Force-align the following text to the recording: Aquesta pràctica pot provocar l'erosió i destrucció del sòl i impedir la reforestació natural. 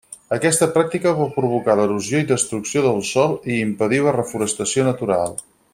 Aquesta 0.35 0.67
pràctica 0.77 1.11
pot 1.19 1.35
provocar 1.35 1.75
l'erosió 1.79 2.23
i 2.23 2.27
destrucció 2.33 2.85
del 2.89 2.99
sòl 3.13 3.37
i 3.57 3.61
impedir 3.69 4.01
la 4.09 4.19
reforestació 4.21 4.91
natural. 4.93 5.37